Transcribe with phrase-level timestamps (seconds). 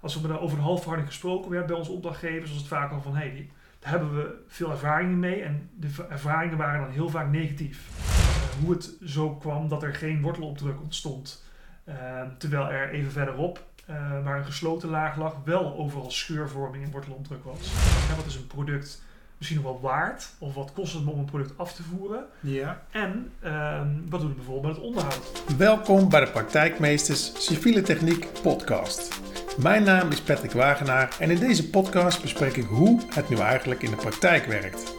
[0.00, 3.16] als we over een halfverharding gesproken werden bij onze opdrachtgevers, was het vaak al van
[3.16, 7.30] hé, hey, daar hebben we veel ervaringen mee en de ervaringen waren dan heel vaak
[7.30, 7.88] negatief.
[7.98, 11.44] Uh, hoe het zo kwam dat er geen wortelopdruk ontstond,
[11.88, 11.94] uh,
[12.38, 17.44] terwijl er even verderop, uh, waar een gesloten laag lag, wel overal scheurvorming en wortelopdruk
[17.44, 17.72] was.
[18.16, 19.02] Wat is een product
[19.38, 20.28] misschien nog wel waard?
[20.38, 22.24] Of wat kost het om een product af te voeren?
[22.40, 22.82] Ja.
[22.90, 25.42] En ehm, wat doen we bijvoorbeeld met het onderhoud?
[25.56, 29.20] Welkom bij de Praktijkmeesters Civiele Techniek podcast.
[29.62, 33.82] Mijn naam is Patrick Wagenaar en in deze podcast bespreek ik hoe het nu eigenlijk
[33.82, 34.94] in de praktijk werkt.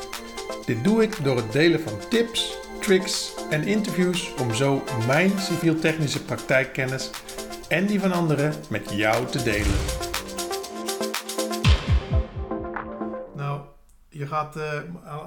[0.65, 6.23] Dit doe ik door het delen van tips, tricks en interviews om zo mijn civiel-technische
[6.23, 7.09] praktijkkennis
[7.70, 9.77] en die van anderen met jou te delen.
[13.35, 13.62] Nou,
[14.09, 14.81] je gaat, uh,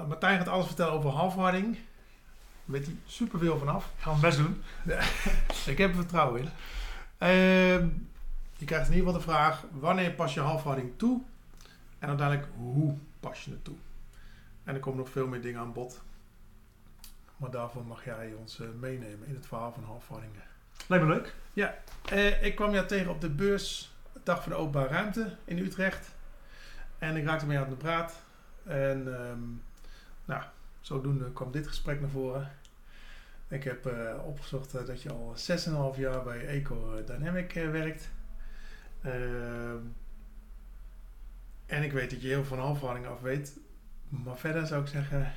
[0.09, 1.75] Martijn gaat alles vertellen over halfharding.
[1.75, 1.83] Daar
[2.65, 3.85] weet hij superveel vanaf.
[3.85, 4.63] Ik ga mijn best doen.
[5.73, 6.49] ik heb er vertrouwen in.
[7.29, 7.87] Uh,
[8.63, 11.23] je krijgt in ieder geval de vraag: wanneer pas je halfharding toe?
[11.99, 13.77] En uiteindelijk, hoe pas je het toe?
[14.65, 16.03] En er komen nog veel meer dingen aan bod.
[17.37, 20.43] Maar daarvoor mag jij ons uh, meenemen in het verhaal van halfhardingen.
[20.87, 21.35] Lijkt me leuk.
[21.53, 21.75] Ja,
[22.13, 26.15] uh, ik kwam jou tegen op de beurs, dag van de openbare ruimte in Utrecht.
[26.99, 28.23] En ik raakte mee aan de praat.
[28.65, 29.63] En um,
[30.25, 30.43] nou,
[30.81, 32.51] zodoende kwam dit gesprek naar voren.
[33.49, 35.35] Ik heb uh, opgezocht dat je al
[35.95, 38.11] 6,5 jaar bij Eco Dynamic werkt.
[39.07, 39.13] Uh,
[41.67, 43.59] en ik weet dat je heel van halfhouding af weet.
[44.09, 45.33] Maar verder zou ik zeggen,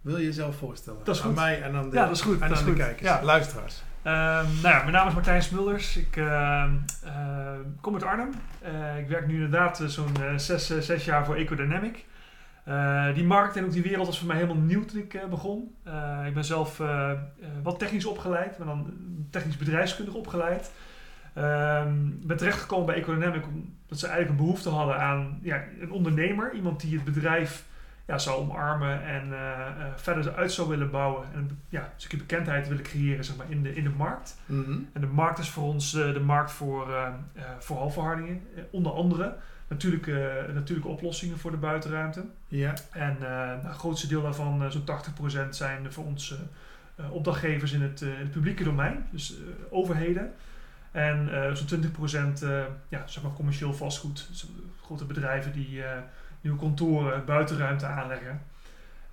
[0.00, 1.00] wil je jezelf voorstellen?
[1.04, 1.30] Dat is goed.
[1.30, 2.42] Aan mij en aan de, ja, dat is goed.
[2.42, 2.78] Aan dat is de goed.
[2.78, 3.22] kijkers, ja.
[3.22, 3.82] luisteraars.
[4.04, 4.12] Um,
[4.62, 5.96] nou ja, mijn naam is Martijn Smulders.
[5.96, 6.24] Ik uh,
[7.04, 8.30] uh, kom uit Arnhem.
[8.62, 12.04] Uh, ik werk nu inderdaad zo'n zes, zes jaar voor Ecodynamic.
[13.14, 15.74] die markt en ook die wereld was voor mij helemaal nieuw toen ik begon.
[16.26, 16.82] ik ben zelf
[17.62, 18.92] wat technisch opgeleid, maar dan
[19.30, 20.70] technisch bedrijfskundig opgeleid.
[21.38, 26.52] Um, ben terechtgekomen bij Ecodynamic omdat ze eigenlijk een behoefte hadden aan ja, een ondernemer.
[26.52, 27.64] Iemand die het bedrijf
[28.06, 31.26] ja, zou omarmen en uh, uh, verder uit zou willen bouwen.
[31.34, 34.36] En ja, een stukje bekendheid willen creëren zeg maar, in, de, in de markt.
[34.46, 34.88] Mm -hmm.
[34.92, 36.86] En de markt is voor ons uh, de markt voor,
[37.58, 38.42] voor halfverhardingen.
[38.70, 39.36] onder andere
[39.68, 42.24] natuurlijke, natuurlijke oplossingen voor de buitenruimte.
[42.48, 42.74] Ja.
[42.90, 44.84] En nou, het grootste deel daarvan, zo'n
[45.46, 46.34] 80% zijn voor ons
[47.10, 49.06] opdrachtgevers in het, in het publieke domein.
[49.10, 49.34] Dus
[49.70, 50.32] overheden.
[50.98, 51.84] En uh, zo'n
[52.38, 54.26] 20% uh, ja, zeg maar commercieel vastgoed.
[54.30, 54.46] Dus
[54.82, 55.82] grote bedrijven die
[56.40, 58.42] nieuwe kantoren, buitenruimte aanleggen.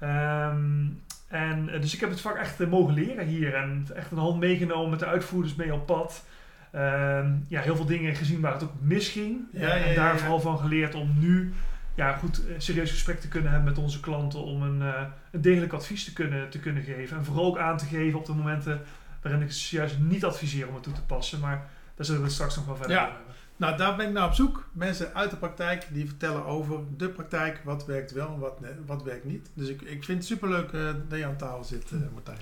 [0.04, 3.54] Um, en, dus ik heb het vak echt mogen leren hier.
[3.54, 6.26] En echt een hand meegenomen met de uitvoerders mee op pad.
[6.76, 9.40] Um, ja, heel veel dingen gezien waar het ook misging.
[9.52, 11.54] Ja, ja, en daar vooral van geleerd om nu
[11.96, 14.44] ja, goed serieus gesprek te kunnen hebben met onze klanten.
[14.44, 14.82] Om een,
[15.32, 17.18] een degelijk advies te kunnen, te kunnen geven.
[17.18, 18.82] En vooral ook aan te geven op de momenten
[19.22, 21.40] waarin ik ze juist niet adviseer om het toe te passen.
[21.40, 23.04] Maar daar zullen we het straks nog wel verder Ja.
[23.04, 23.34] over hebben.
[23.58, 24.68] Nou, daar ben ik naar op zoek.
[24.72, 27.62] Mensen uit de praktijk die vertellen over de praktijk.
[27.64, 29.50] Wat werkt wel en wat, wat werkt niet.
[29.54, 32.38] Dus ik, ik vind het superleuk uh, dat je aan tafel zit, uh, Martijn.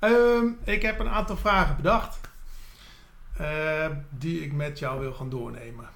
[0.00, 2.20] Um, ik heb een aantal vragen bedacht.
[3.40, 5.88] Uh, die ik met jou wil gaan doornemen.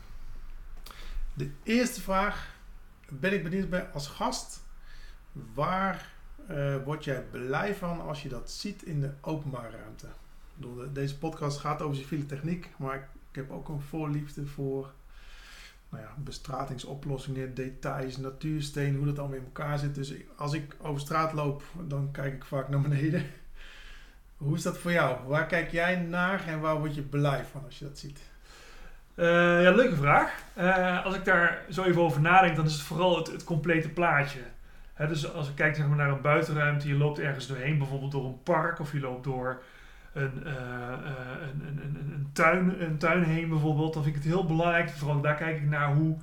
[1.35, 2.49] De eerste vraag
[3.09, 4.63] ben ik benieuwd bij als gast.
[5.55, 6.13] Waar
[6.85, 10.07] word jij blij van als je dat ziet in de openbare ruimte?
[10.93, 14.93] Deze podcast gaat over civiele techniek, maar ik, heb ook een voorliefde voor
[15.89, 19.95] nou ja, bestratingsoplossingen, details, natuursteen, hoe dat allemaal in elkaar zit.
[19.95, 23.27] Dus als ik over straat loop, dan kijk ik vaak naar beneden.
[24.37, 25.27] Hoe is dat voor jou?
[25.27, 28.21] Waar kijk jij naar en waar word je blij van als je dat ziet?
[29.15, 30.43] Uh, ja, leuke vraag.
[30.59, 34.41] Uh, als ik daar zo even over nadenk, dan is het vooral het, complete plaatje.
[35.09, 38.25] Dus als ik kijk zeg maar, naar een buitenruimte, je loopt ergens doorheen, bijvoorbeeld door
[38.25, 39.63] een park of je loopt door
[40.15, 40.53] een, uh,
[41.43, 44.91] een, een, een, een, tuin, een tuin heen bijvoorbeeld, dan vind ik het heel belangrijk,
[44.91, 46.17] vooral daar kijk ik naar hoe,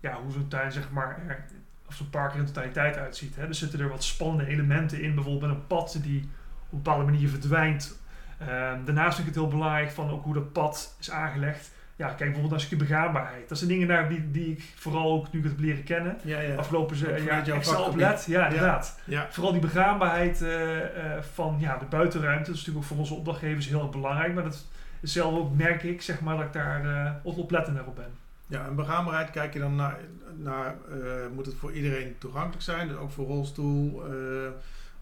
[0.00, 1.44] ja, hoe zo'n tuin zeg maar, er,
[1.86, 3.36] of zo'n park er in totaliteit uitziet.
[3.36, 3.46] Hè.
[3.46, 7.28] Dus zitten er wat spannende elementen in, bijvoorbeeld een pad die op een bepaalde manier
[7.28, 8.00] verdwijnt.
[8.84, 12.18] daarnaast vind ik het heel belangrijk van ook hoe dat pad is aangelegd ja, kijk
[12.18, 13.48] bijvoorbeeld naar stukje begaanbaarheid.
[13.48, 16.18] Dat zijn dingen naar die, die ik vooral ook nu ik het heb leren kennen.
[16.22, 16.54] Ja, ja.
[16.54, 18.06] Afgelopen jaar jouw extra op vakgebied.
[18.06, 18.24] let.
[18.28, 18.98] Ja, inderdaad.
[19.04, 19.26] Ja.
[19.30, 20.82] Vooral die begaanbaarheid uh, uh,
[21.32, 22.44] van ja, de buitenruimte.
[22.44, 24.34] Dat is natuurlijk ook voor onze opdrachtgevers heel erg belangrijk.
[24.34, 24.66] Maar dat
[25.00, 28.10] is zelf ook, merk ik, zeg maar, dat ik daar uh, oplettender op ben.
[28.46, 29.96] Ja, en begaanbaarheid kijk je dan naar,
[30.36, 30.74] naar
[31.34, 32.88] moet het voor iedereen toegankelijk zijn?
[32.88, 34.02] Dus ook voor rolstoel?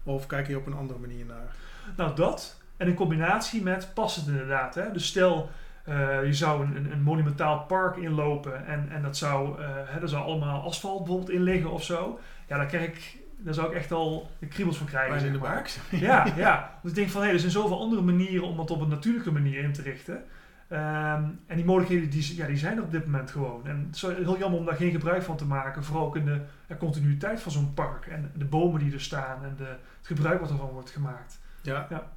[0.03, 1.55] of kijk je op een andere manier naar?
[1.97, 2.57] Nou, dat.
[2.77, 4.75] En in combinatie met passend inderdaad.
[4.75, 4.91] Hè?
[4.91, 5.49] Dus stel...
[5.89, 10.01] Uh, je zou een, een, een, monumentaal park inlopen en, en dat zou, uh, hè,
[10.01, 12.19] er zou allemaal asfalt bijvoorbeeld in liggen of zo.
[12.47, 15.25] Ja, daar, krijg ik, daar zou ik echt al de kriebels van krijgen.
[15.25, 15.79] in de markt.
[15.91, 16.79] Ja, ja.
[16.81, 18.89] Dus ik denk van, hé, hey, er zijn zoveel andere manieren om het op een
[18.89, 20.23] natuurlijke manier in te richten.
[20.67, 23.67] Ehm, en die mogelijkheden die, ja, die zijn er op dit moment gewoon.
[23.67, 25.83] En het is heel jammer om daar geen gebruik van te maken.
[25.83, 28.05] Vooral ook in de eh, continuïteit van zo'n park.
[28.05, 31.39] En de bomen die er staan en de, het gebruik wat ervan wordt gemaakt.
[31.61, 31.87] Ja.
[31.89, 32.11] Ja.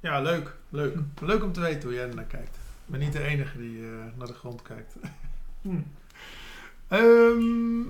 [0.00, 0.56] Ja, leuk.
[0.68, 0.96] Leuk.
[1.20, 2.58] Leuk om te weten hoe jij er naar kijkt.
[2.86, 4.96] Ik ben niet de enige die eh, naar de grond kijkt.
[5.62, 5.80] Hm.
[6.88, 7.82] Ehm,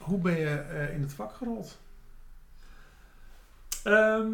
[0.00, 1.80] hoe ben je eh, in het vak gerold?
[3.84, 4.28] Ehm,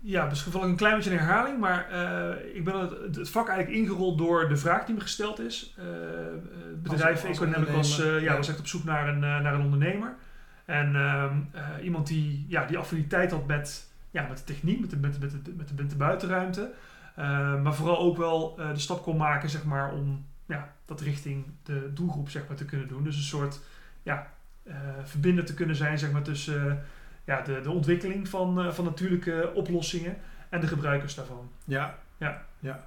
[0.00, 3.30] ja, misschien val ik een klein beetje in herhaling, maar eh, ik ben het, het
[3.30, 5.74] vak eigenlijk ingerold door de vraag die me gesteld is.
[5.76, 8.36] Het bedrijf Economic was, ja, ja.
[8.36, 10.16] was echt op zoek naar een, naar een ondernemer.
[10.64, 14.90] En ehm, eh, iemand die, ja, die affiniteit had met, ja, met de techniek, met
[14.90, 16.72] de, met, de- met, de, met, de, met de buitenruimte.
[17.14, 21.00] Eh, maar vooral ook wel eh, de stap kon maken zeg maar, om ja, dat
[21.00, 23.04] richting de doelgroep zeg maar, te kunnen doen.
[23.04, 23.60] Dus een soort
[24.02, 24.32] ja,
[24.62, 24.74] eh,
[25.04, 26.84] verbinder te kunnen zijn zeg maar, tussen
[27.24, 30.16] ja, de, de ontwikkeling van, van natuurlijke oplossingen
[30.48, 31.50] en de gebruikers daarvan.
[31.64, 31.98] Ja.
[32.16, 32.46] Ja.
[32.58, 32.86] ja.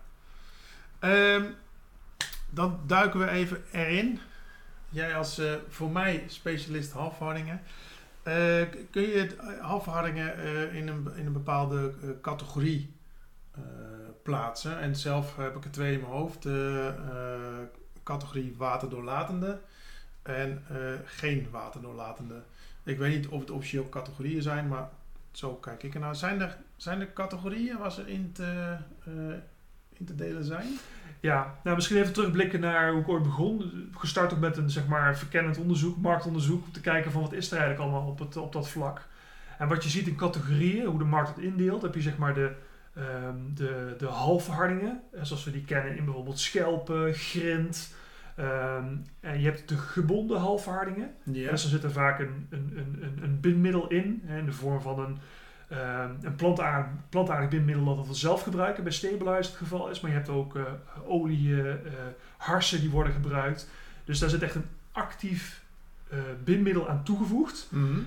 [1.00, 1.44] Ehm,
[2.50, 4.20] dan duiken we even erin.
[4.90, 7.62] Jij als voor mij specialist halfhardingen.
[8.24, 10.38] K- kun je het halfhardingen
[10.74, 12.96] in, een, in een bepaalde categorie
[14.26, 14.80] plaatsen?
[14.80, 16.44] En zelf heb ik er twee in mijn hoofd.
[16.44, 19.60] De eh, categorie waterdoorlatende
[20.22, 22.42] en eh, geen waterdoorlatende.
[22.84, 24.90] Ik weet niet of het officieel categorieën zijn, maar
[25.32, 26.16] zo kijk ik ernaar.
[26.16, 29.14] Zijn er, zijn er categorieën waar ze in te, eh,
[29.94, 30.68] in te delen zijn?
[31.20, 33.90] Ja, nou misschien even terugblikken naar hoe ik ooit begon.
[33.94, 37.52] Gestart ook met een zeg maar verkennend onderzoek, marktonderzoek, om te kijken van wat is
[37.52, 39.08] er eigenlijk allemaal op, het, op dat vlak.
[39.58, 42.34] En wat je ziet in categorieën, hoe de markt het indeelt, heb je zeg maar
[42.34, 42.56] de,
[42.96, 47.94] ehm de, de halfhardingen, eh, zoals we die kennen in bijvoorbeeld schelpen, grind.
[48.36, 51.14] Ehm, en je hebt de gebonden halfhardingen.
[51.24, 51.52] Ja.
[51.52, 54.82] Dus er zit er vaak een, een, een, een, bindmiddel in, hè, in de vorm
[54.82, 55.18] van een,
[55.70, 60.00] ehm, een plantaardig, plantaardig bindmiddel dat we zelf gebruiken, bij Stabilize het geval is.
[60.00, 60.64] Maar je hebt ook eh
[61.06, 61.74] olie, eh,
[62.38, 63.70] harsen die worden gebruikt.
[64.04, 65.64] Dus daar zit echt een actief
[66.10, 67.68] eh, bindmiddel aan toegevoegd.
[67.72, 68.00] Mhm.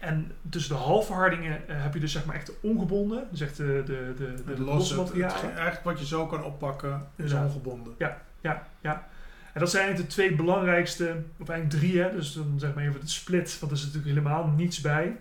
[0.00, 3.56] En tussen de halfhardingen eh, heb je dus zeg maar echt de ongebonden, dus echt
[3.56, 5.42] de, de, de, de, losse materialen.
[5.42, 7.94] eigenlijk wat je zo kan oppakken, is ongebonden.
[7.98, 8.22] Ja,
[8.80, 9.08] ja.
[9.52, 12.10] En dat zijn eigenlijk de twee belangrijkste, of eigenlijk drie, hè.
[12.10, 15.16] dus dan zeg maar even het split, want er zit natuurlijk helemaal niets bij.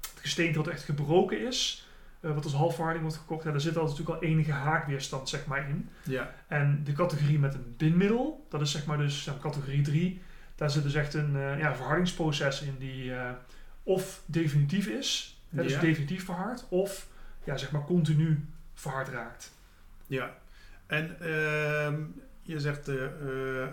[0.00, 1.88] Het gesteente wat echt gebroken is,
[2.20, 5.46] eh, wat als halfharding wordt gekocht, ja, daar zit altijd natuurlijk al enige haakweerstand zeg
[5.46, 5.88] maar in.
[6.02, 6.30] Ja.
[6.46, 10.22] En de categorie met een bindmiddel, dat is zeg maar dus ja, categorie 3,
[10.54, 13.12] daar zit dus echt een eh, ja, verhardingsproces in die
[13.86, 15.80] of definitief is, hè, dus Ja.
[15.80, 17.08] definitief verhard, of
[17.44, 18.44] ja, zeg maar continu
[18.74, 19.52] verhard raakt.
[20.06, 20.34] Ja.
[20.86, 22.02] En ehm,
[22.42, 23.68] je zegt eh, eh,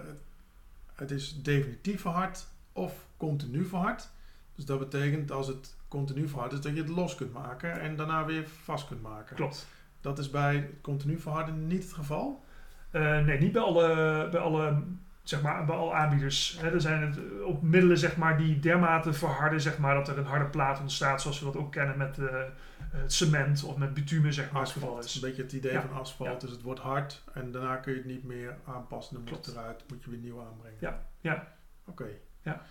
[0.95, 4.10] het is definitief verhard of continu verhard.
[4.56, 7.95] Dus dat betekent als het continu verhard is dat je het los kunt maken en
[7.95, 9.36] daarna weer vast kunt maken.
[9.36, 9.68] Klopt.
[10.01, 12.44] Dat is bij continu verharden niet het geval.
[12.92, 13.88] Eh, nee, niet bij alle,
[14.31, 14.83] bij alle,
[15.24, 16.58] zeg maar, bij alle aanbieders.
[16.60, 20.08] Hè, er zijn het eh, ook middelen zeg maar, die dermate verharden zeg maar, dat
[20.08, 23.94] er een harde plaat ontstaat, zoals we dat ook kennen met het cement of met
[23.94, 25.04] bitumen, zeg maar, Asfalt.
[25.06, 25.16] is.
[25.16, 25.81] Een beetje het idee Ja.
[25.81, 26.42] van asfalt.
[26.42, 29.14] Dus het wordt hard en daarna kun je het niet meer aanpassen.
[29.16, 30.78] Dan moet het eruit, moet je weer nieuw aanbrengen.
[30.80, 31.48] Ja, ja.
[31.86, 32.06] Oké.
[32.42, 32.62] Ja.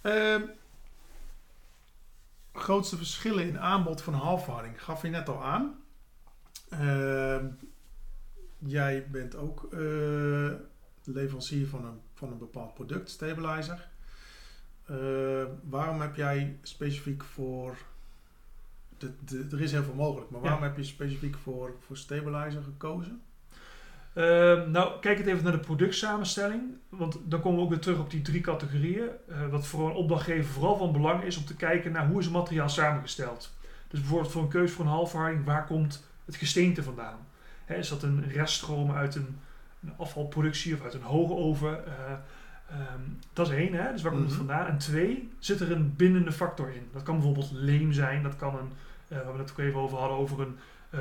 [0.00, 0.42] Ehm,
[2.52, 5.74] grootste verschillen in aanbod van halfharding gaf je net al aan.
[6.70, 7.46] Ehm,
[8.58, 10.52] jij bent ook eh,
[11.12, 13.88] leverancier van een, van een bepaald product, stabilizer.
[14.84, 17.76] Eh, waarom heb jij specifiek voor.
[18.98, 22.62] De, de, er is heel veel mogelijk, maar waarom heb je specifiek voor, voor stabilizer
[22.62, 23.22] gekozen?
[24.14, 26.62] Ehm, nou, kijk het even naar de productsamenstelling.
[26.88, 29.08] Want dan komen we ook weer terug op die drie categorieën.
[29.28, 32.24] Eh, wat voor een opdrachtgever vooral van belang is om te kijken naar hoe is
[32.24, 33.52] het materiaal samengesteld.
[33.88, 37.26] Dus bijvoorbeeld voor een keuze voor een halfharding, waar komt het gesteente vandaan?
[37.66, 39.38] Is dat een reststroom uit een,
[39.86, 41.86] een afvalproductie of uit een hoge oven?
[41.86, 41.92] Eh,
[42.70, 43.00] ehm,
[43.32, 43.92] dat is één, hè?
[43.92, 44.46] dus waar komt het Mhm.
[44.46, 44.66] vandaan?
[44.66, 46.88] En twee, zit er een bindende factor in?
[46.92, 48.72] Dat kan bijvoorbeeld leem zijn, dat kan een,
[49.08, 50.58] eh, waar we het ook even over hadden, over een
[50.90, 51.00] eh,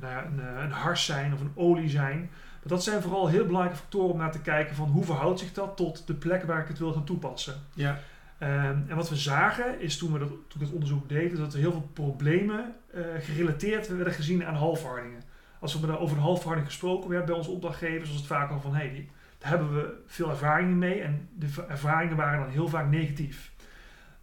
[0.00, 2.18] nou ja, een, een hars zijn of een olie zijn.
[2.18, 5.52] Maar dat zijn vooral heel belangrijke factoren om naar te kijken van hoe verhoudt zich
[5.52, 7.54] dat tot de plek waar ik het wil gaan toepassen.
[7.74, 7.98] Ja.
[8.38, 11.58] Ehm, en wat we zagen is toen we dat, toen het onderzoek deden, dat er
[11.58, 12.74] heel veel problemen
[13.20, 15.22] gerelateerd werden gezien aan halfhardingen.
[15.62, 18.74] Als we over een halfharding gesproken werden bij onze opdrachtgevers, was het vaak al van
[18.74, 22.90] hé, hey, daar hebben we veel ervaringen mee en de ervaringen waren dan heel vaak
[22.90, 23.52] negatief.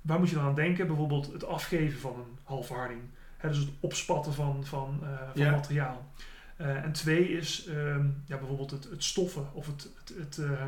[0.02, 0.88] Waar moet je dan aan denken?
[0.88, 3.02] Bijvoorbeeld het afgeven van een halfharding.
[3.42, 5.52] Dus het opspatten van, van, eh, van Ja.
[5.52, 6.12] materiaal.
[6.56, 10.66] Eh, en twee is ehm, ja, bijvoorbeeld het, het stoffen of het, het, het, eh,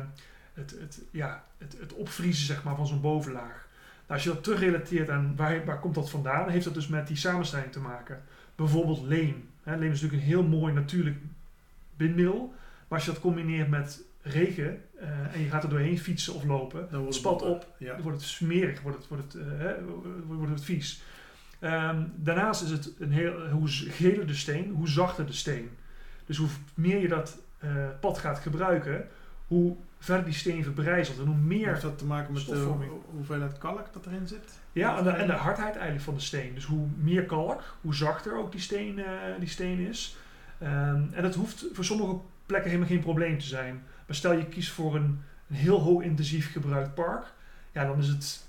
[0.54, 3.68] het, het, ja, het, het opvriezen zeg maar, van zo'n bovenlaag.
[4.00, 7.06] Nou, als je dat terugrelateert aan waar, waar komt dat vandaan, heeft dat dus met
[7.06, 8.22] die samenstelling te maken.
[8.54, 9.50] Bijvoorbeeld leem.
[9.62, 11.16] Hè, is natuurlijk een heel mooi natuurlijk
[11.96, 12.54] bindmiddel.
[12.88, 16.44] Maar als je dat combineert met regen eh, en je gaat er doorheen fietsen of
[16.44, 17.92] lopen, Dan wordt het het spat op, Ja.
[17.92, 19.74] dan wordt het smerig, wordt het, wordt het, eh, hè,
[20.26, 21.02] wordt het vies.
[21.58, 25.70] Ehm, daarnaast is het een heel, hoe geler de steen, hoe zachter de steen.
[26.26, 29.08] Dus hoe meer je dat eh, pad gaat gebruiken,
[29.52, 33.04] hoe verder die steen verbrijzelt en hoe meer Heeft dat te maken met de ho-
[33.10, 34.60] hoeveelheid kalk dat erin zit?
[34.72, 36.54] Ja, en de, en de hardheid eigenlijk van de steen.
[36.54, 39.04] Dus hoe meer kalk, hoe zachter ook die steen, eh,
[39.38, 40.16] die steen is.
[40.58, 42.16] Ehm, en dat hoeft voor sommige
[42.46, 43.82] plekken helemaal geen probleem te zijn.
[44.06, 47.32] Maar stel je kiest voor een, een heel hoog intensief gebruikt park.
[47.72, 48.46] Ja, dan is het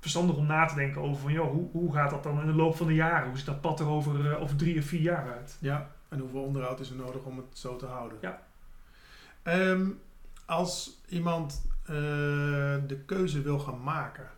[0.00, 2.52] verstandig om na te denken over van, joh, hoe, hoe gaat dat dan in de
[2.54, 3.28] loop van de jaren?
[3.28, 5.56] Hoe ziet dat pad er over, eh, over drie of vier jaar uit?
[5.60, 8.18] Ja, en hoeveel onderhoud is er nodig om het zo te houden?
[8.20, 8.42] Ja.
[9.42, 9.86] Ehm,
[10.46, 11.94] als iemand eh,
[12.86, 14.28] de keuze wil gaan maken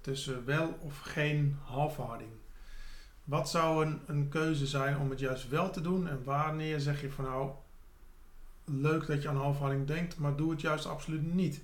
[0.00, 2.30] tussen wel of geen halfharding,
[3.24, 7.00] wat zou een, een keuze zijn om het juist wel te doen en wanneer zeg
[7.00, 7.50] je van nou,
[8.64, 11.60] leuk dat je aan halfharding denkt, maar doe het juist absoluut niet?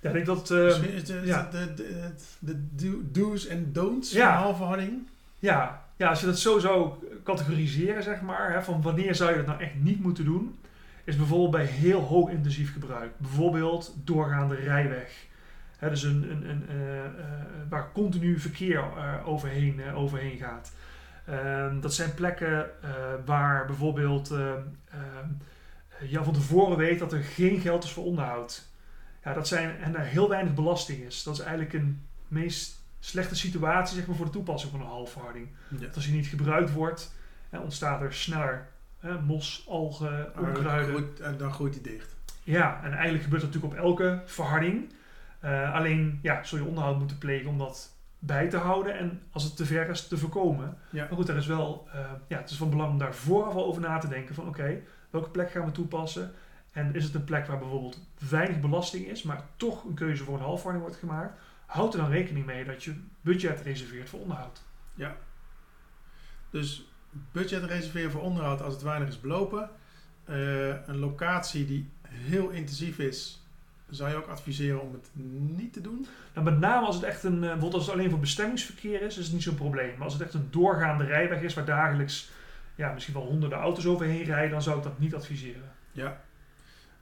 [0.00, 0.50] Ja, ik denk dat...
[0.50, 1.48] eh, is de, ja.
[1.50, 4.34] de, de, de do- do's en don'ts Ja.
[4.34, 5.08] van halfharding?
[5.38, 6.92] Ja, ja, als je dat zo zou
[7.24, 10.58] categoriseren, zeg maar, hè, van wanneer zou je dat nou echt niet moeten doen,
[11.06, 13.18] is bijvoorbeeld bij heel hoog intensief gebruik.
[13.18, 15.26] Bijvoorbeeld doorgaande rijweg.
[15.76, 17.12] Hè, dus een, een, een, eh, eh,
[17.68, 20.72] waar continu verkeer eh, overheen, overheen gaat.
[21.26, 22.70] Ehm, dat zijn plekken
[23.24, 24.50] waar bijvoorbeeld eh,
[24.90, 25.28] ehm,
[26.08, 28.68] je van tevoren weet dat er geen geld is voor onderhoud.
[29.24, 31.22] Ja, dat zijn, en er heel weinig belasting is.
[31.22, 35.48] Dat is eigenlijk een meest slechte situatie zeg maar, voor de toepassing van een halfharding.
[35.68, 35.78] Ja.
[35.78, 37.14] Dat als die niet gebruikt wordt,
[37.50, 38.68] hè, ontstaat er sneller
[39.06, 40.94] hè, mos, algen, onkruiden.
[40.94, 42.16] Goed, en dan groeit hij dicht.
[42.42, 44.92] Ja, en eigenlijk gebeurt dat natuurlijk op elke verharding.
[45.40, 49.44] Eh, alleen ja, zul je onderhoud moeten plegen om dat bij te houden en als
[49.44, 50.78] het te ver is te voorkomen.
[50.90, 51.04] Ja.
[51.04, 53.66] Maar goed, er is wel, eh, ja, het is van belang om daar vooraf al
[53.66, 56.32] over na te denken van oké, welke plek gaan we toepassen?
[56.72, 60.34] En is het een plek waar bijvoorbeeld weinig belasting is, maar toch een keuze voor
[60.34, 61.38] een halfharding wordt gemaakt?
[61.66, 64.62] Houd er dan rekening mee dat je budget reserveert voor onderhoud.
[66.50, 66.88] Dus
[67.32, 69.70] budget reserveren voor onderhoud als het weinig is belopen.
[70.24, 73.42] Eh, een locatie die heel intensief is,
[73.90, 75.10] zou je ook adviseren om het
[75.56, 76.06] niet te doen.
[76.34, 79.18] Nou, met name als het echt een, eh, bijvoorbeeld als het alleen voor bestemmingsverkeer is,
[79.18, 79.92] is het niet zo'n probleem.
[79.94, 82.30] Maar als het echt een doorgaande rijweg is waar dagelijks
[82.74, 85.72] ja, misschien wel honderden auto's overheen rijden, dan zou ik dat niet adviseren.
[85.92, 86.20] Ja.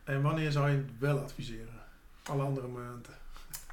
[0.05, 1.83] En wanneer zou je het wel adviseren?
[2.23, 3.13] Alle andere momenten.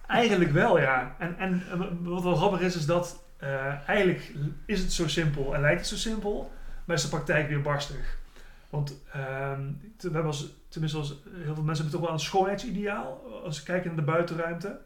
[0.07, 1.15] Eigenlijk wel, ja.
[1.19, 4.31] En, en eh, wat wel grappig is, is dat eh, eigenlijk
[4.65, 6.51] is het zo simpel en lijkt het zo simpel,
[6.85, 8.17] maar is de praktijk weer barstig.
[8.69, 9.61] Want ehm,
[9.97, 11.09] we hebben als, tenminste als,
[11.43, 14.79] heel veel mensen hebben toch wel een schoonheidsideaal als ze kijken naar de buitenruimte.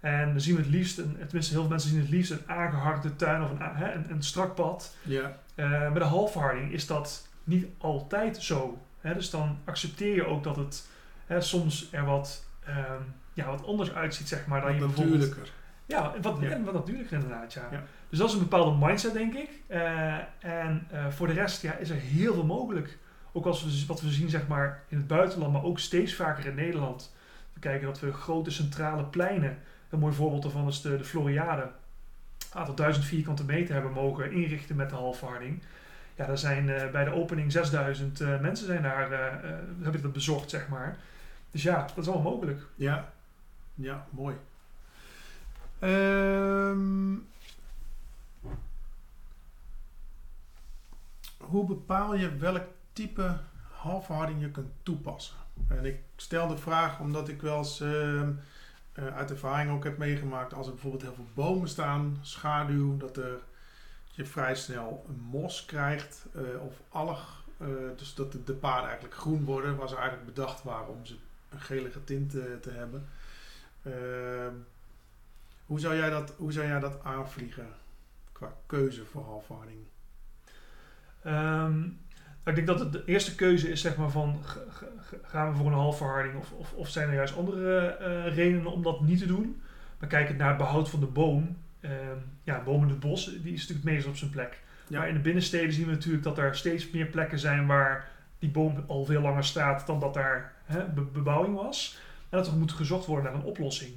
[0.00, 2.42] En dan zien we het liefst, een, tenminste heel veel mensen zien het liefst een
[2.46, 4.96] aangeharde tuin of een, hè, een, een strak pad.
[5.02, 5.36] Ja.
[5.54, 8.78] Eh, met een halfharding is dat niet altijd zo.
[9.00, 9.14] Hè?
[9.14, 10.88] Dus dan accepteer je ook dat het
[11.26, 14.60] hè, soms er wat, ehm, ja, wat anders uitziet, zeg maar.
[14.60, 15.52] Dan je bijvoorbeeld, Natuurlijker.
[15.86, 16.60] ja, wat, Ja.
[16.62, 17.68] wat natuurlijker inderdaad, ja.
[17.70, 17.82] Ja.
[18.08, 19.50] Dus dat is een bepaalde mindset, denk ik.
[19.66, 22.98] Eh, en eh, voor de rest ja, is er heel veel mogelijk.
[23.32, 26.46] Ook als we, wat we zien zeg maar, in het buitenland, maar ook steeds vaker
[26.46, 27.14] in Nederland.
[27.52, 29.58] We kijken dat we grote centrale pleinen,
[29.90, 34.32] een mooi voorbeeld daarvan is de, de Floriade, een aantal duizend vierkante meter hebben mogen
[34.32, 35.62] inrichten met de halfharding.
[36.14, 39.10] Ja, daar zijn eh, bij de opening 6000 eh, mensen zijn daar,
[39.82, 40.96] hebben dat bezocht, zeg maar.
[41.50, 42.60] Dus ja, dat is allemaal mogelijk.
[42.74, 43.12] Ja.
[43.74, 44.36] Ja, mooi.
[45.78, 47.14] Ehm,
[51.46, 53.38] hoe bepaal je welk type
[53.70, 55.36] halfharding je kunt toepassen?
[55.68, 58.32] En ik stel de vraag omdat ik wel eens ehm,
[58.92, 63.16] eh, uit ervaring ook heb meegemaakt als er bijvoorbeeld heel veel bomen staan, schaduw, dat
[63.16, 63.38] er
[64.10, 67.44] je vrij snel een mos krijgt eh, of alg.
[67.58, 71.06] eh, dus dat de, de paden eigenlijk groen worden, waar ze eigenlijk bedacht waren om
[71.06, 71.16] ze
[71.50, 73.08] een gelige tint te hebben.
[73.82, 74.54] Ehm,
[75.66, 77.68] hoe, zou jij dat, hoe zou jij dat aanvliegen
[78.32, 79.78] qua keuze voor halfharding?
[81.26, 81.82] Ehm,
[82.44, 84.40] ik denk dat het de eerste keuze is zeg maar van
[85.22, 88.82] gaan we voor een halfverharding of, of, of zijn er juist andere eh, redenen om
[88.82, 89.60] dat niet te doen.
[89.98, 91.56] Maar kijkend naar het behoud van de boom.
[91.80, 91.92] ehm,
[92.44, 94.60] ja, boom in het bos, die is natuurlijk het meest op zijn plek.
[94.88, 94.98] Ja.
[94.98, 98.50] Maar in de binnensteden zien we natuurlijk dat er steeds meer plekken zijn waar die
[98.50, 101.98] boom al veel langer staat dan dat daar hè, be- bebouwing was.
[102.28, 103.92] En dat er moet gezocht worden naar een oplossing.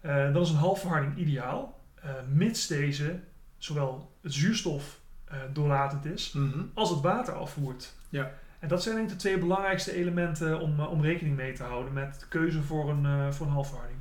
[0.00, 3.20] Eh, dan is een halfverharding ideaal, eh, mits deze
[3.58, 4.99] zowel het zuurstof
[5.30, 6.36] eh, doorlatend is,
[6.74, 7.94] als het water afvoert.
[8.08, 8.30] Ja.
[8.58, 11.62] En dat zijn denk ik de twee belangrijkste elementen om, eh, om rekening mee te
[11.62, 13.98] houden met de keuze voor een, eh, voor een halfharding.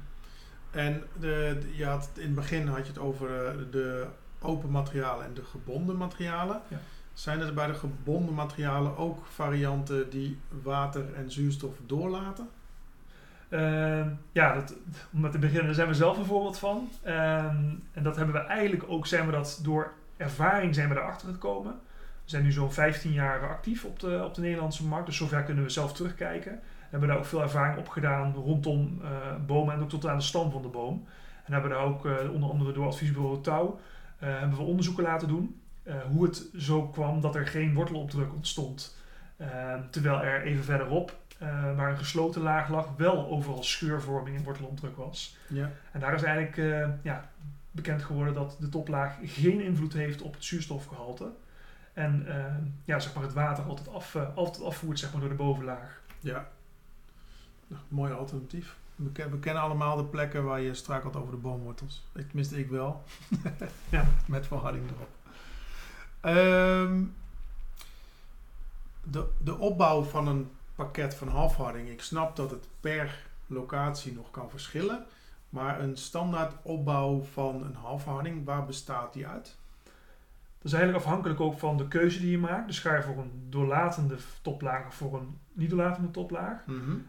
[0.71, 3.29] En de, de- je had, in het begin had je het over
[3.71, 4.07] de
[4.41, 6.61] open materialen en de gebonden materialen.
[6.67, 6.77] Ja.
[7.13, 12.49] Zijn er bij de gebonden materialen ook varianten die water en zuurstof doorlaten?
[13.49, 14.75] Ehm, ja, dat,
[15.13, 16.89] om met te beginnen, daar zijn we zelf een voorbeeld van.
[17.03, 21.27] Ehm, en dat hebben we eigenlijk ook, zijn we dat door ervaring zijn we erachter
[21.27, 21.71] gekomen.
[22.23, 25.43] We zijn nu zo'n 15 jaar actief op de, op de Nederlandse markt, dus zover
[25.43, 26.51] kunnen we zelf terugkijken.
[26.51, 29.09] We hebben daar ook veel ervaring op gedaan rondom eh,
[29.45, 31.05] bomen en ook tot aan de stam van de boom.
[31.45, 33.79] En hebben daar ook eh, onder andere door adviesbureau Touw
[34.19, 35.61] eh, hebben we onderzoeken laten doen.
[36.11, 38.97] hoe het zo kwam dat er geen wortelopdruk ontstond.
[39.37, 44.43] Ehm, terwijl er even verderop uh, waar een gesloten laag lag, wel overal scheurvorming in
[44.43, 45.37] wortelomdruk was.
[45.47, 45.71] Ja.
[45.91, 47.29] En daar is eigenlijk uh, ja,
[47.81, 51.31] bekend geworden dat de toplaag geen invloed heeft op het zuurstofgehalte.
[51.93, 52.55] En uh,
[52.85, 56.01] ja, zeg maar het water altijd, af, altijd afvoert zeg maar, door de bovenlaag.
[56.19, 56.49] Ja,
[57.67, 58.77] nou, mooi alternatief.
[58.95, 62.03] We, ken, we, kennen allemaal de plekken waar je strakelt over de boomwortels.
[62.15, 63.03] Ik, tenminste, ik wel.
[63.89, 64.05] ja.
[64.25, 65.09] Met verharding erop.
[66.35, 67.13] Um,
[69.03, 71.89] de, de opbouw van een pakket van halfharding.
[71.89, 75.05] Ik snap dat het per locatie nog kan verschillen.
[75.49, 79.57] Maar een standaard opbouw van een halfharding, waar bestaat die uit?
[80.57, 82.67] Dat is eigenlijk afhankelijk ook van de keuze die je maakt.
[82.67, 87.05] Dus ga je voor een doorlatende toplaag of voor een niet doorlatende toplaag, mm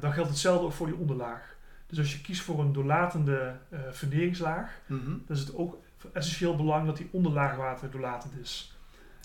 [0.00, 1.56] dan geldt hetzelfde ook voor die onderlaag.
[1.86, 5.04] Dus als je kiest voor een doorlatende uh, funderingslaag, mhm.
[5.04, 5.78] dan is het ook
[6.12, 8.78] essentieel belang dat die onderlaagwater doorlatend is.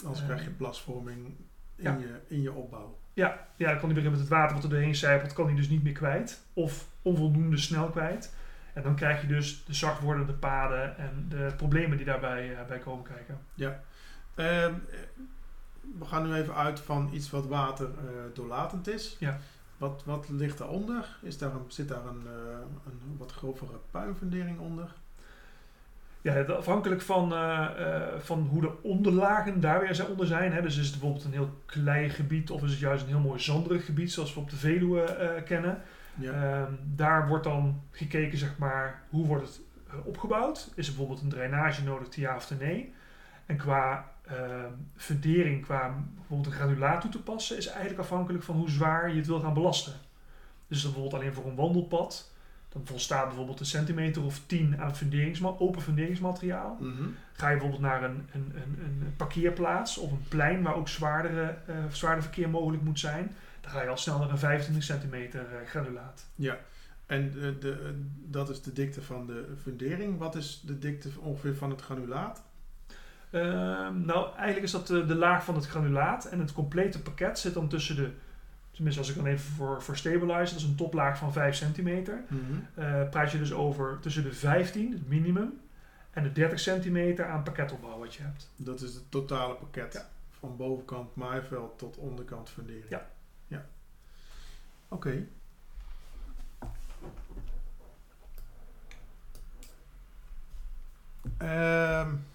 [0.04, 1.26] Anders krijg je plasvorming
[1.76, 1.98] in, ja.
[1.98, 2.98] je, in je opbouw.
[3.14, 5.56] Ja, ja, dan kan hij weer met het water wat er doorheen zijpelt, kan hij
[5.56, 6.42] dus niet meer kwijt.
[6.54, 8.34] Of onvoldoende snel kwijt.
[8.76, 12.58] En dan krijg je dus de zacht wordende paden en de problemen die daarbij uh,
[12.68, 13.40] bij komen kijken.
[13.54, 13.70] Ja.
[14.36, 14.74] Uh,
[16.00, 19.16] we gaan nu even uit van iets wat water uh, doorlatend is.
[19.20, 19.40] Ja.
[19.78, 21.18] Wat, wat ligt daaronder?
[21.22, 22.32] Is daar een, zit daar een, uh,
[22.86, 24.94] een wat grovere puinfundering onder?
[26.22, 30.54] Ja, afhankelijk van, uh, uh, van hoe de onderlagen daar weer onder zijn.
[30.54, 30.62] Hè.
[30.62, 33.40] Dus is het bijvoorbeeld een heel klein gebied of is het juist een heel mooi
[33.40, 35.82] zanderig gebied zoals we op de Veluwe uh, kennen.
[36.16, 36.32] Ja.
[36.32, 39.62] Ehm, daar wordt dan gekeken, zeg maar, hoe wordt het
[40.04, 40.72] opgebouwd?
[40.76, 42.94] Is er bijvoorbeeld een drainage nodig, ja of te nee?
[43.46, 48.56] En qua ehm, fundering, qua bijvoorbeeld een granulaat toe te passen, is eigenlijk afhankelijk van
[48.56, 49.94] hoe zwaar je het wil gaan belasten.
[50.68, 52.34] Dus bijvoorbeeld alleen voor een wandelpad
[52.70, 56.78] dan volstaat bijvoorbeeld een centimeter of 10 aan funderingsma open funderingsmateriaal.
[56.80, 57.16] Mm -hmm.
[57.38, 61.58] Ga je bijvoorbeeld naar een, een, een, een, parkeerplaats of een plein waar ook zwaardere,
[61.70, 65.42] uh, zwaarder verkeer mogelijk moet zijn, dan ga je al snel naar een 25 centimeter
[65.42, 66.26] uh, granulaat.
[66.36, 66.58] Ja,
[67.06, 70.18] en de, de, dat is de dikte van de fundering.
[70.18, 72.44] Wat is de dikte ongeveer van het granulaat?
[73.32, 73.42] Uh,
[73.90, 77.54] nou, eigenlijk is dat de, de laag van het granulaat en het complete pakket zit
[77.54, 78.12] dan tussen de
[78.72, 82.24] tenminste als ik dan even voor, voor stabilizer, dat is een toplaag van 5 centimeter.
[82.28, 82.84] Mm -hmm.
[82.84, 85.54] uh, praat je dus over tussen de 15, het minimum,
[86.16, 88.50] en de 30 centimeter aan pakketopbouw wat je hebt.
[88.56, 89.94] Dat is het totale pakket.
[89.94, 90.10] Ja.
[90.30, 92.90] Van bovenkant maaiveld tot onderkant fundering.
[92.90, 93.10] Ja.
[93.48, 93.66] ja.
[94.88, 95.08] Oké.
[95.08, 95.28] Okay.
[102.02, 102.26] Um,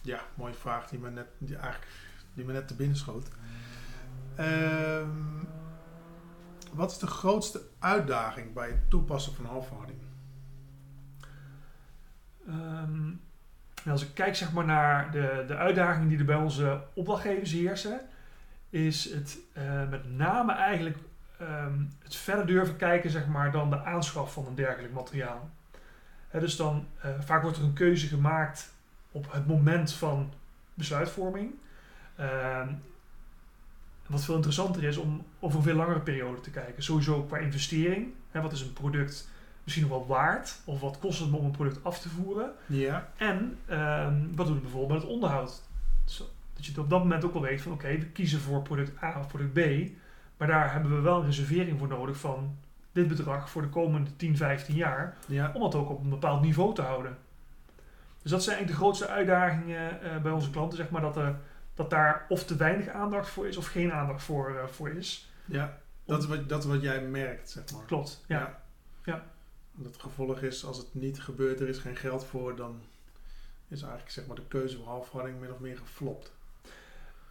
[0.00, 1.92] ja, mooie vraag die me net, die eigenlijk,
[2.34, 3.28] die me net te binnen schoot.
[4.38, 5.48] Um,
[6.72, 9.98] wat is de grootste uitdaging bij het toepassen van halfharding?
[12.50, 13.20] Um,
[13.88, 18.00] als ik kijk zeg maar, naar de, de uitdagingen die er bij onze opdrachtgevers heersen,
[18.70, 20.96] is het uh, met name eigenlijk
[21.40, 25.50] um, het verder durven kijken zeg maar, dan de aanschaf van een dergelijk materiaal.
[26.32, 28.74] Dus dan uh, vaak wordt er een keuze gemaakt
[29.12, 30.32] op het moment van
[30.74, 31.54] besluitvorming.
[32.20, 32.66] Uh,
[34.06, 36.82] wat veel interessanter is om over een veel langere periode te kijken.
[36.82, 38.12] Sowieso qua investering.
[38.30, 39.29] Wat is een product
[39.70, 40.60] misschien nog wel waard?
[40.64, 42.52] Of wat kost het om een product af te voeren?
[42.66, 43.08] Ja.
[43.16, 45.62] En um, wat doen we bijvoorbeeld met het onderhoud?
[46.54, 49.02] Dat je op dat moment ook wel weet van oké, okay, we kiezen voor product
[49.02, 49.90] A of product B.
[50.36, 52.56] Maar daar hebben we wel een reservering voor nodig van
[52.92, 55.16] dit bedrag voor de komende 10, 15 jaar.
[55.26, 55.50] Ja.
[55.54, 57.18] Om het ook op een bepaald niveau te houden.
[58.22, 60.76] Dus dat zijn eigenlijk de grootste uitdagingen uh, bij onze klanten.
[60.78, 61.38] Zeg maar dat er
[61.74, 65.30] dat daar of te weinig aandacht voor is of geen aandacht voor, uh, voor is.
[65.44, 67.84] Ja, dat is, wat, dat is wat jij merkt, zeg maar.
[67.84, 68.38] Klopt, ja.
[68.38, 68.60] ja.
[69.04, 69.24] ja.
[69.72, 72.80] Dat het gevolg is, als het niet gebeurt, er is geen geld voor, dan
[73.68, 76.32] is eigenlijk zeg maar, de keuze voor halfharding min of meer geflopt.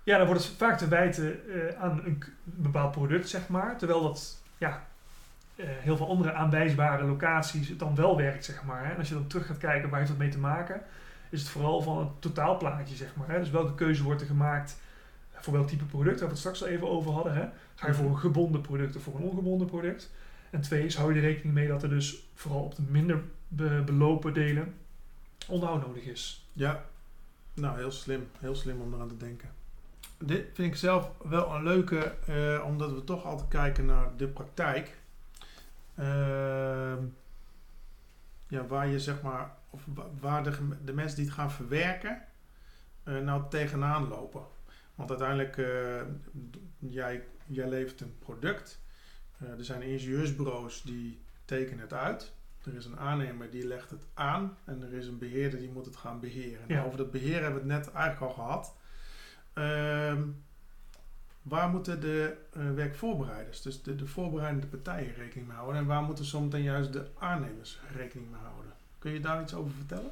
[0.04, 3.78] Ja, dan wordt het vaak te wijten uh, aan een bepaald product, zeg maar.
[3.78, 4.88] Terwijl dat, ja,
[5.56, 8.86] uh, heel veel andere aanwijsbare locaties het dan wel werkt, zeg maar.
[8.86, 8.92] Hè.
[8.92, 10.82] En als je dan terug gaat kijken, waar heeft dat mee te maken?
[11.30, 13.30] is het vooral van het totaalplaatje, zeg maar.
[13.30, 13.40] Hè?
[13.40, 14.78] Dus welke keuze wordt er gemaakt
[15.32, 17.34] voor welk type product, waar we het straks al even over hadden.
[17.34, 17.48] Hè?
[17.76, 20.12] Ga je voor een gebonden product of voor een ongebonden product?
[20.50, 23.22] En twee is, hou je er rekening mee dat er dus vooral op de minder
[23.48, 24.74] be belopen delen
[25.48, 26.48] onderhoud nodig is.
[26.54, 26.86] Ja,
[27.54, 28.28] nou heel slim.
[28.40, 29.50] Heel slim om eraan te denken.
[30.18, 34.28] dit vind ik zelf wel een leuke, eh, omdat we toch altijd kijken naar de
[34.28, 34.98] praktijk.
[35.96, 37.04] Ehm,
[38.48, 40.52] ja, waar je zeg maar, of wa- waar de,
[40.84, 42.22] de mensen die het gaan verwerken,
[43.04, 44.42] eh, nou tegenaan lopen.
[44.96, 46.02] Want uiteindelijk, eh,
[46.80, 48.80] jij, jij levert een product.
[49.40, 52.32] Eh, er zijn ingenieursbureaus die tekenen het uit.
[52.64, 54.58] Er is een aannemer die legt het aan.
[54.66, 56.62] En er is een beheerder die moet het gaan beheren.
[56.68, 56.74] Ja.
[56.76, 58.76] Nou, over dat beheer hebben we het net eigenlijk al gehad.
[59.54, 60.22] Ehm,
[61.42, 65.82] waar moeten de eh, werkvoorbereiders, dus de, de voorbereidende partijen, rekening mee houden?
[65.82, 68.72] En waar moeten zometeen juist de aannemers rekening mee houden?
[69.00, 70.12] Kun je daar iets over vertellen?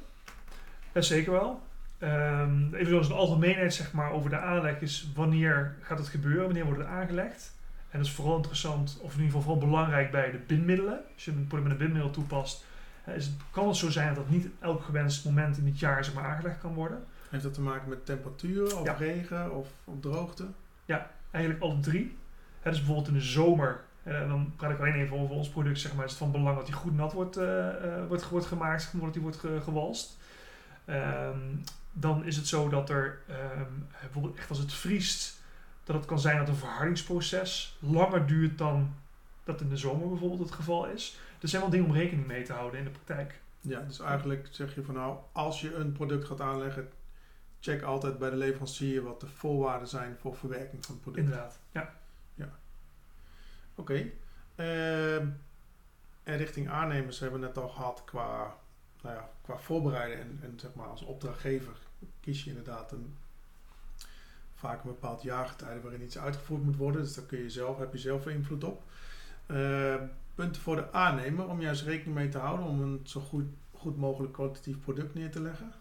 [0.92, 1.62] Ja, zeker wel.
[1.98, 6.44] Ehm, even zoals een algemeenheid zeg maar, over de aanleg is wanneer gaat het gebeuren,
[6.44, 7.56] wanneer wordt het aangelegd.
[7.98, 11.00] En dat is vooral interessant, of in ieder geval vooral belangrijk bij de bindmiddelen.
[11.14, 12.64] Als je een product met een bindmiddel toepast,
[13.06, 16.14] is het, kan het zo zijn dat niet elk gewenst moment in het jaar zeg
[16.14, 17.04] maar, aangelegd kan worden.
[17.30, 18.92] Heeft dat te maken met temperatuur of Ja.
[18.92, 20.46] regen of, of droogte?
[21.30, 22.16] Eigenlijk alle drie.
[22.60, 25.78] Hè, dus bijvoorbeeld in de zomer, en dan praat ik alleen even over ons product,
[25.80, 28.46] zeg maar, is het van belang dat die goed nat wordt, eh, eh, wordt, wordt
[28.46, 30.16] gemaakt, zeg maar, dat die wordt ge- gewalst.
[30.84, 31.38] Ehm,
[31.92, 35.37] dan is het zo dat er ehm, bijvoorbeeld echt als het vriest,
[35.88, 38.94] dat het kan zijn dat een verhardingsproces langer duurt dan
[39.44, 41.18] dat in de zomer bijvoorbeeld het geval is.
[41.40, 43.40] Er zijn wel dingen om rekening mee te houden in de praktijk.
[43.60, 46.88] Ja, dus eigenlijk zeg je van nou, als je een product gaat aanleggen,
[47.60, 51.24] check altijd bij de leverancier wat de voorwaarden zijn voor verwerking van het product.
[51.24, 51.58] Inderdaad.
[51.72, 51.94] Ja.
[53.78, 54.10] Oké.
[54.54, 55.26] Ehm,
[56.22, 58.56] en richting aannemers hebben we net al gehad qua,
[59.02, 61.76] nou ja, qua voorbereiden en, en zeg maar als opdrachtgever
[62.20, 63.16] kies je inderdaad een,
[64.58, 67.02] vaak een bepaald jaargetijde waarin iets uitgevoerd moet worden.
[67.02, 68.82] Dus daar kun je zelf, heb je zelf invloed op.
[69.46, 70.02] Ehm,
[70.34, 73.96] punten voor de aannemer om juist rekening mee te houden om een zo goed, goed
[73.96, 75.72] mogelijk kwalitatief product neer te leggen.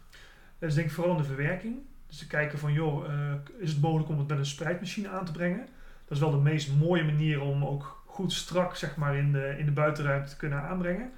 [0.59, 1.75] Dat is denk ik vooral in de verwerking.
[2.07, 5.25] Dus te kijken van, joh, eh, is het mogelijk om het met een spreidmachine aan
[5.25, 5.67] te brengen?
[6.05, 9.55] Dat is wel de meest mooie manier om ook goed strak zeg maar, in, de,
[9.57, 11.11] in de buitenruimte te kunnen aanbrengen.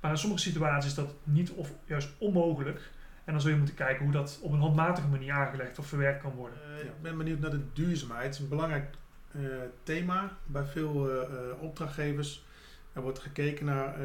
[0.00, 2.90] Maar in sommige situaties is dat niet of juist onmogelijk.
[3.26, 6.22] En dan zul je moeten kijken hoe dat op een handmatige manier aangelegd of verwerkt
[6.22, 6.58] kan worden.
[6.62, 8.24] Eh, Ik ben benieuwd naar de duurzaamheid.
[8.24, 8.94] Het is een belangrijk
[9.32, 9.40] eh,
[9.82, 11.28] thema bij veel eh,
[11.60, 12.44] opdrachtgevers.
[12.92, 13.98] Er wordt gekeken naar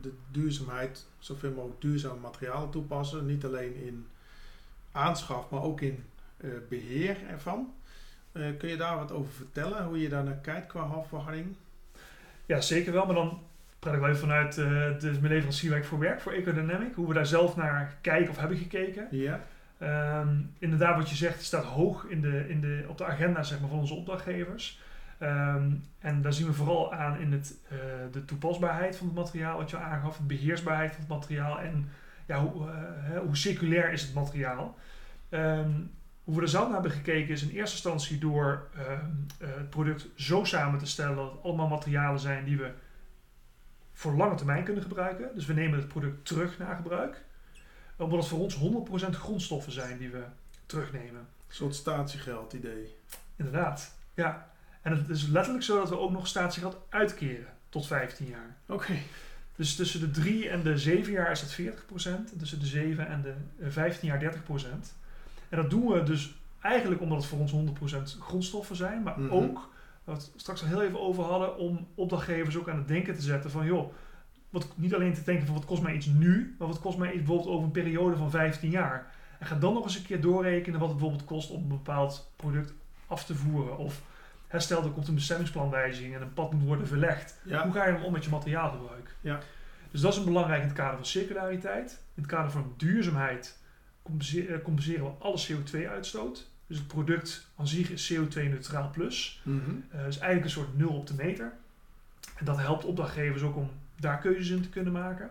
[0.00, 3.26] de duurzaamheid, zoveel mogelijk duurzame materialen toepassen.
[3.26, 4.06] Niet alleen in
[4.92, 6.04] aanschaf, maar ook in
[6.36, 7.72] eh, beheer ervan.
[8.58, 9.84] Kun je daar wat over vertellen?
[9.84, 11.56] Hoe je daar naar kijkt qua halfverharding?
[12.46, 13.06] Ja, zeker wel.
[13.06, 13.42] Maar dan
[13.78, 14.64] praat ik wel even vanuit eh
[14.98, 16.94] de mijn leverancier waar ik voor werk, voor Ecodynamic.
[16.94, 19.06] Hoe we daar zelf naar kijken of hebben gekeken.
[19.10, 19.40] Ja.
[19.78, 23.60] Ehm, inderdaad, wat je zegt, staat hoog in de, in de, op de agenda zeg
[23.60, 24.80] maar, van onze opdrachtgevers.
[25.18, 27.76] Ehm, en daar zien we vooral aan in het, eh,
[28.12, 31.88] de toepasbaarheid van het materiaal, wat je al aangaf, de beheersbaarheid van het materiaal en
[32.26, 34.78] ja, hoe, eh, hoe circulair is het materiaal.
[35.28, 35.70] Ehm,
[36.24, 38.68] hoe we er zelf naar hebben gekeken is in eerste instantie door
[39.38, 42.70] het product zo samen te stellen dat het allemaal materialen zijn die we
[43.98, 45.30] voor lange termijn kunnen gebruiken.
[45.34, 47.24] Dus we nemen het product terug na gebruik
[47.96, 48.56] omdat het voor ons
[49.06, 50.22] 100% grondstoffen zijn die we
[50.66, 51.20] terugnemen.
[51.20, 52.94] Een soort statiegeld idee.
[53.36, 54.50] Inderdaad, ja.
[54.82, 58.56] En het is letterlijk zo dat we ook nog statiegeld uitkeren tot 15 jaar.
[58.66, 58.92] Oké.
[59.56, 62.30] Dus tussen de 3 en de 7 jaar is dat 40%.
[62.32, 63.34] En tussen de 7 en de
[63.64, 64.94] eh, 15 jaar 30%.
[65.48, 69.02] En dat doen we dus eigenlijk omdat het voor ons 100% grondstoffen zijn.
[69.02, 69.32] Maar Mhm.
[69.32, 69.68] ook,
[70.08, 73.14] wat we het straks al heel even over hadden, om opdrachtgevers ook aan het denken
[73.14, 73.66] te zetten van...
[73.66, 73.92] joh,
[74.50, 77.08] wat, niet alleen te denken van wat kost mij iets nu, maar wat kost mij
[77.08, 79.12] iets bijvoorbeeld over een periode van 15 jaar.
[79.38, 82.32] En ga dan nog eens een keer doorrekenen wat het bijvoorbeeld kost om een bepaald
[82.36, 82.74] product
[83.06, 83.78] af te voeren.
[83.78, 84.02] Of
[84.46, 87.40] hè, stel er komt een bestemmingsplanwijziging en een pad moet worden verlegd.
[87.44, 87.62] Ja.
[87.62, 89.16] Hoe ga je dan om met je materiaalgebruik?
[89.20, 89.40] Ja.
[89.90, 91.90] Dus dat is een belangrijk in het kader van circulariteit.
[92.14, 93.58] In het kader van duurzaamheid
[94.04, 96.50] eh, compenseren we alle CO2-uitstoot.
[96.68, 99.42] Dus het product aan zich is CO2-neutraal plus.
[99.90, 101.52] Eh, dus eigenlijk een soort nul op de meter.
[102.36, 105.30] En dat helpt opdrachtgevers ook om daar keuzes in te kunnen maken.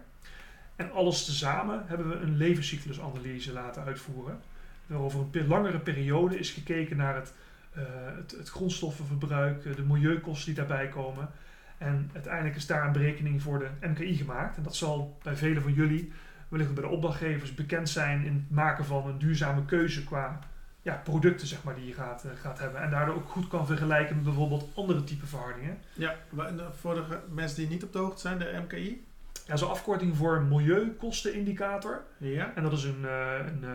[0.76, 4.40] En alles tezamen hebben we een levenscyclusanalyse laten uitvoeren.
[4.86, 7.34] Waar over een langere periode is gekeken naar het,
[7.72, 7.84] eh,
[8.16, 11.30] het, het grondstoffenverbruik, eh, de milieukosten die daarbij komen.
[11.78, 14.58] En uiteindelijk is daar een berekening voor de MKI gemaakt.
[14.58, 16.12] En dat zal bij velen van jullie,
[16.48, 20.40] wellicht bij de opdrachtgevers, bekend zijn in het maken van een duurzame keuze qua
[20.88, 22.82] ja, producten zeg maar, die je gaat, eh, gaat hebben.
[22.82, 25.78] En daardoor ook goed kan vergelijken met bijvoorbeeld andere type verhardingen.
[25.94, 26.46] Ja, eh,
[26.80, 29.06] voor de mensen die niet op de hoogte zijn, de MKI.
[29.34, 32.04] Ja, dat is een afkorting voor milieukostenindicator.
[32.18, 32.52] Ja.
[32.56, 33.66] En dat is een, eh, een,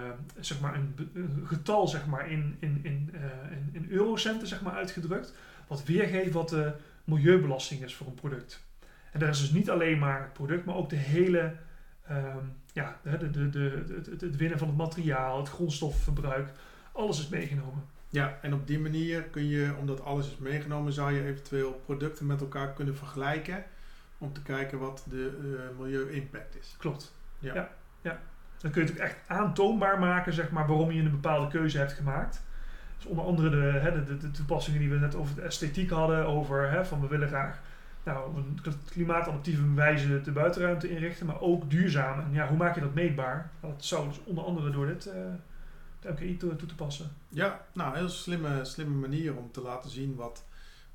[0.41, 1.11] zeg maar een,
[1.45, 3.11] getal zeg maar, in, in, in,
[3.51, 5.35] in, in eurocenten zeg maar, uitgedrukt.
[5.67, 6.73] Wat weergeeft wat de
[7.05, 8.65] milieubelasting is voor een product.
[9.13, 11.53] En daar is dus niet alleen maar het product, maar ook de hele...
[12.07, 16.49] ehm, ja, de, de, de, de, het, het- het winnen van het materiaal, het grondstoffenverbruik.
[16.93, 17.85] Alles is meegenomen.
[18.09, 22.27] Ja, en op die manier kun je, omdat alles is meegenomen, zou je eventueel producten
[22.27, 23.65] met elkaar kunnen vergelijken.
[24.19, 26.75] Om te kijken wat de uh, milieu-impact is.
[26.79, 27.15] Klopt.
[27.39, 27.55] Ja.
[27.55, 27.71] ja.
[28.01, 28.21] ja.
[28.59, 31.79] Dan kun je het ook echt aantoonbaar maken, zeg maar, waarom je een bepaalde keuze
[31.79, 32.43] hebt gemaakt.
[32.97, 36.27] Dus onder andere de, hè, de, de, toepassingen die we net over de esthetiek hadden,
[36.27, 37.61] over hè, van we willen graag
[38.03, 38.59] nou, op een
[38.91, 42.21] klimaatadaptieve wijze de buitenruimte inrichten, maar ook duurzaam.
[42.21, 43.51] En ja, hoe maak je dat meetbaar?
[43.61, 45.37] Dat zou dus onder andere door dit uh, de
[46.05, 47.17] MKI toe, te passen.
[47.29, 50.45] Ja, nou, heel slimme, slimme manier om te laten zien wat,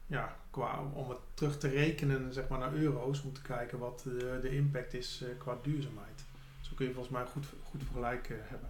[0.05, 4.01] ja, qua, om het terug te rekenen zeg maar, naar euro's, om te kijken wat
[4.03, 6.25] de, de impact is uh, qua duurzaamheid.
[6.61, 8.69] Zo kun je volgens mij goed, goed vergelijk hebben.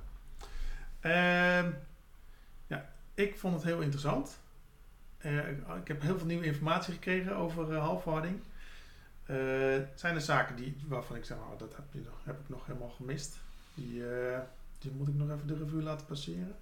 [1.02, 1.74] Uh,
[2.68, 4.40] ja, ik vond het heel interessant.
[5.26, 8.40] Uh, ik heb heel veel nieuwe informatie gekregen over uh, halfhouding.
[9.30, 9.36] Uh,
[9.96, 12.66] zijn er zaken die, waarvan ik zeg, oh, dat heb, je nog, heb ik nog
[12.66, 13.38] helemaal gemist.
[13.74, 14.04] Die,
[14.80, 16.56] die moet ik nog even de revue laten passeren.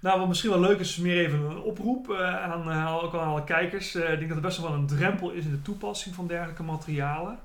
[0.00, 3.44] Nou, wat misschien wel leuk is, is meer even een oproep aan, ook aan alle
[3.44, 3.94] kijkers.
[3.94, 7.38] ik denk dat er best wel een drempel is in de toepassing van dergelijke materialen.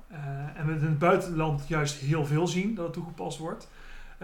[0.56, 3.68] en we in het buitenland juist heel veel zien dat het toegepast wordt.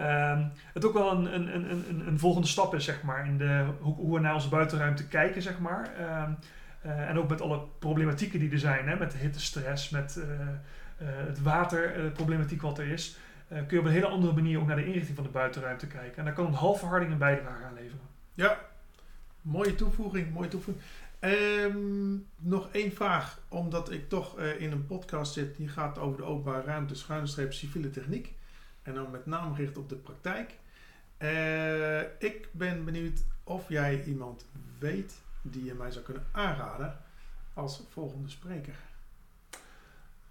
[0.01, 0.39] Uh,
[0.73, 3.95] het ook wel een, een, een, een, volgende stap is, zeg maar, in de, hoe,
[3.95, 5.91] hoe we naar onze buitenruimte kijken, zeg maar.
[5.99, 10.19] Uh, en ook met alle problematieken die er zijn, hè, met de hittestress, met
[11.03, 13.17] het waterproblematiek wat er is,
[13.51, 16.17] kun je op een hele andere manier ook naar de inrichting van de buitenruimte kijken.
[16.17, 18.05] En daar kan een halfverharding een bijdrage aan leveren.
[18.33, 18.59] Ja,
[19.41, 20.85] mooie toevoeging, mooie toevoeging.
[21.19, 26.23] Um, nog één vraag, omdat ik toch in een podcast zit die gaat over de
[26.23, 28.33] openbare ruimte, schuine streep civiele techniek.
[28.83, 30.55] En dan met name gericht op de praktijk.
[31.19, 34.45] Uh, ik ben benieuwd of jij iemand
[34.79, 36.97] weet die je mij zou kunnen aanraden
[37.53, 38.75] als volgende spreker.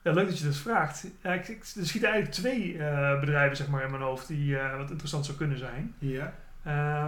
[0.03, 1.07] Ja, leuk dat je dat vraagt.
[1.23, 4.51] Ja, ik, ik, er schieten eigenlijk twee uh, bedrijven zeg maar, in mijn hoofd die
[4.51, 5.95] uh, wat interessant zou kunnen zijn.
[5.99, 6.35] Ja.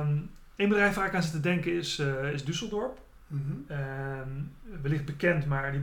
[0.01, 1.99] Um, Eén bedrijf waar ik aan zit te denken is,
[2.33, 3.01] is Düsseldorp.
[3.27, 3.77] Mm -hmm.
[3.77, 4.53] um,
[4.83, 5.81] wellicht bekend, maar die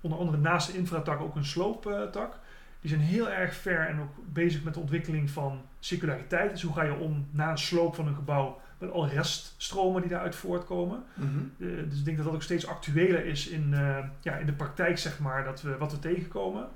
[0.00, 2.38] onder andere naast de infratak ook een slooptak.
[2.80, 6.50] Die zijn heel erg ver en ook bezig met de ontwikkeling van circulariteit.
[6.50, 10.10] Dus hoe ga je om na een sloop van een gebouw met alle reststromen die
[10.10, 11.02] daaruit voortkomen.
[11.14, 11.66] Mm -hmm.
[11.66, 14.52] uh, dus ik denk dat dat ook steeds actueler is in, uh, ja, in de
[14.52, 16.68] praktijk, zeg maar, dat we, wat we tegenkomen.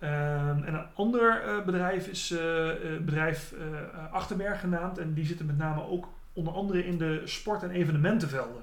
[0.00, 3.54] Uh, en een ander uh, bedrijf is het bedrijf
[4.10, 4.98] Achterberg genaamd.
[4.98, 8.62] En die zitten met name ook onder andere in de sport- en evenementenvelden.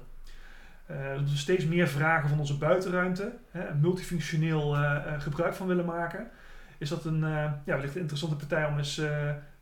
[1.18, 4.76] dus we steeds meer vragen van onze buitenruimte, hè, multifunctioneel
[5.18, 6.30] gebruik van willen maken
[6.78, 8.94] is dat een, ja, wellicht een interessante partij om eens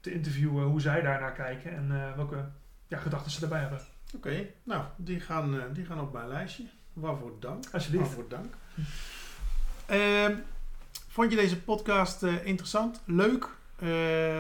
[0.01, 2.45] te interviewen hoe zij daarnaar kijken en welke
[2.89, 3.81] ja, gedachten ze daarbij hebben.
[4.15, 6.65] Oké, okay, nou, die gaan, die gaan op mijn lijstje.
[6.93, 7.65] Waarvoor dank.
[7.73, 8.05] Alsjeblieft.
[8.05, 8.55] Waarvoor dank.
[9.87, 10.35] Ehm,
[11.09, 13.49] vond je deze podcast interessant, leuk,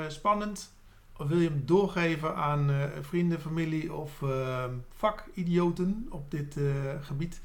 [0.08, 0.72] spannend?
[1.16, 6.56] Of wil je hem doorgeven aan vrienden, familie of ehm, vakidioten op dit
[7.00, 7.40] gebied?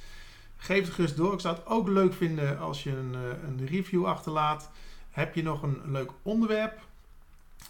[0.57, 1.33] Geef het gerust door.
[1.33, 3.13] Ik zou het ook leuk vinden als je een,
[3.47, 4.69] een review achterlaat.
[5.11, 6.79] Heb je nog een leuk onderwerp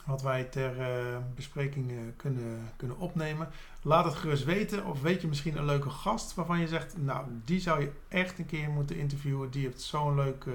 [0.04, 3.50] wat wij ter uh, bespreking uh, kunnen, kunnen opnemen?
[3.82, 4.86] Laat het gerust weten.
[4.86, 8.40] Of weet je misschien een leuke gast waarvan je zegt, nou, die zou je echt
[8.40, 9.52] een keer moeten interviewen.
[9.52, 10.54] Die heeft zo'n leuk uh,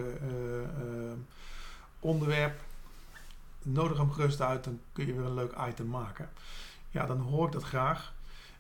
[2.01, 2.61] onderwerp.
[3.63, 6.29] Nodig hem gerust uit, dan kun je weer een leuk item maken.
[6.91, 8.15] Ja, dan hoor ik dat graag.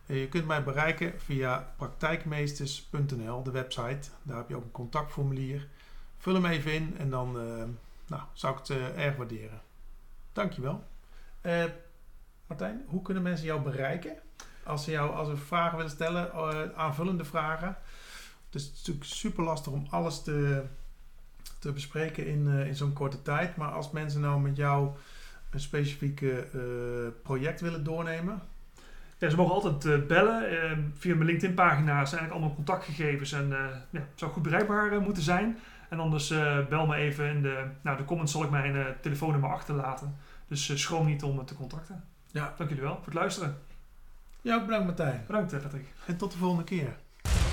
[0.07, 4.09] Je kunt mij bereiken via praktijkmeesters.nl, de website.
[4.22, 5.68] Daar heb je ook een contactformulier.
[6.18, 7.33] Vul hem even in en dan
[8.07, 9.61] nou, zou ik het erg waarderen.
[10.38, 10.85] Dankjewel.
[11.42, 11.64] Uh,
[12.46, 14.16] Martijn, hoe kunnen mensen jou bereiken?
[14.64, 17.77] Als ze jou als ze vragen willen stellen, uh, aanvullende vragen.
[18.46, 20.64] Het is natuurlijk super lastig om alles te,
[21.59, 23.57] te bespreken in, in zo'n korte tijd.
[23.57, 24.90] Maar als mensen nou met jou
[25.51, 26.24] een specifiek
[27.22, 28.42] project willen doornemen,
[29.18, 30.92] ze mogen altijd bellen.
[30.94, 33.51] Via mijn LinkedIn-pagina zijn eigenlijk allemaal contactgegevens en
[33.92, 35.59] uh, zou goed bereikbaar moeten zijn.
[35.88, 36.29] En anders
[36.68, 40.16] bel me even in de, nou, de comments zal ik mijn telefoonnummer achterlaten.
[40.48, 42.04] Dus schroom niet om me te contacten.
[42.30, 42.54] Ja.
[42.56, 43.56] Dank jullie wel voor het luisteren.
[44.40, 45.24] Ja, bedankt Martijn.
[45.26, 45.87] Bedankt Patrick.
[46.06, 46.96] En tot de volgende keer.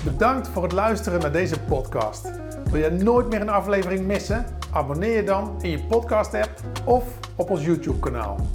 [0.04, 2.30] Bedankt voor het luisteren naar deze podcast.
[2.70, 4.44] Wil je nooit meer een aflevering missen?
[4.72, 7.04] Abonneer je dan in je podcast app of
[7.36, 8.46] op ons YouTube kanaal.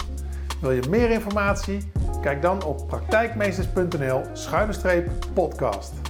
[0.60, 1.92] Wil je meer informatie?
[2.20, 6.01] Kijk dan op praktijkmeesters.nl schuine podcast.